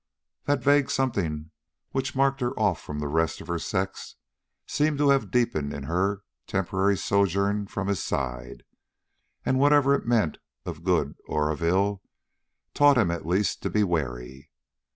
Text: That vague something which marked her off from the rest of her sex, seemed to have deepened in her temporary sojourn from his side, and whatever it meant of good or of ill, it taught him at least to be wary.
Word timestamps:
That 0.45 0.63
vague 0.63 0.89
something 0.89 1.51
which 1.91 2.15
marked 2.15 2.41
her 2.41 2.59
off 2.59 2.81
from 2.81 2.97
the 2.97 3.07
rest 3.07 3.39
of 3.39 3.47
her 3.47 3.59
sex, 3.59 4.15
seemed 4.65 4.97
to 4.97 5.09
have 5.09 5.29
deepened 5.29 5.73
in 5.75 5.83
her 5.83 6.23
temporary 6.47 6.97
sojourn 6.97 7.67
from 7.67 7.87
his 7.87 8.01
side, 8.01 8.63
and 9.45 9.59
whatever 9.59 9.93
it 9.93 10.07
meant 10.07 10.39
of 10.65 10.83
good 10.83 11.13
or 11.27 11.51
of 11.51 11.61
ill, 11.61 12.01
it 12.65 12.73
taught 12.73 12.97
him 12.97 13.11
at 13.11 13.27
least 13.27 13.61
to 13.61 13.69
be 13.69 13.83
wary. 13.83 14.49